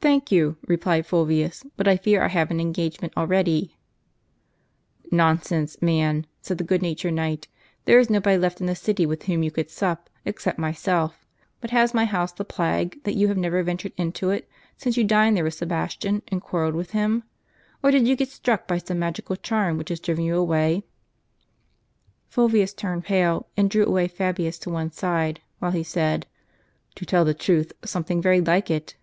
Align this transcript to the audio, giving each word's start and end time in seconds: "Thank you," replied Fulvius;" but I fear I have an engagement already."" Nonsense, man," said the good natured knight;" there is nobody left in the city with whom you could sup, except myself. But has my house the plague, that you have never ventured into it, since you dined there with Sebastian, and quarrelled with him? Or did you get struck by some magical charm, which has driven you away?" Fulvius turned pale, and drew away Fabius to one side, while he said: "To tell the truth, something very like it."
"Thank 0.10 0.32
you," 0.32 0.56
replied 0.66 1.04
Fulvius;" 1.06 1.62
but 1.76 1.86
I 1.86 1.98
fear 1.98 2.22
I 2.22 2.28
have 2.28 2.50
an 2.50 2.58
engagement 2.58 3.12
already."" 3.18 3.76
Nonsense, 5.12 5.80
man," 5.82 6.26
said 6.40 6.56
the 6.56 6.64
good 6.64 6.80
natured 6.80 7.12
knight;" 7.12 7.48
there 7.84 7.98
is 7.98 8.08
nobody 8.08 8.38
left 8.38 8.60
in 8.62 8.66
the 8.66 8.74
city 8.74 9.04
with 9.04 9.24
whom 9.24 9.42
you 9.42 9.50
could 9.50 9.68
sup, 9.68 10.08
except 10.24 10.58
myself. 10.58 11.26
But 11.60 11.68
has 11.70 11.92
my 11.92 12.06
house 12.06 12.32
the 12.32 12.46
plague, 12.46 12.98
that 13.04 13.14
you 13.14 13.28
have 13.28 13.36
never 13.36 13.62
ventured 13.62 13.92
into 13.98 14.30
it, 14.30 14.48
since 14.78 14.96
you 14.96 15.04
dined 15.04 15.36
there 15.36 15.44
with 15.44 15.54
Sebastian, 15.54 16.22
and 16.28 16.40
quarrelled 16.40 16.74
with 16.76 16.92
him? 16.92 17.24
Or 17.82 17.90
did 17.90 18.08
you 18.08 18.16
get 18.16 18.30
struck 18.30 18.66
by 18.66 18.78
some 18.78 18.98
magical 18.98 19.36
charm, 19.36 19.76
which 19.76 19.90
has 19.90 20.00
driven 20.00 20.24
you 20.24 20.36
away?" 20.36 20.82
Fulvius 22.32 22.72
turned 22.72 23.04
pale, 23.04 23.48
and 23.54 23.68
drew 23.68 23.84
away 23.84 24.08
Fabius 24.08 24.58
to 24.60 24.70
one 24.70 24.92
side, 24.92 25.42
while 25.58 25.72
he 25.72 25.82
said: 25.84 26.26
"To 26.94 27.04
tell 27.04 27.26
the 27.26 27.34
truth, 27.34 27.74
something 27.84 28.22
very 28.22 28.40
like 28.40 28.70
it." 28.70 28.96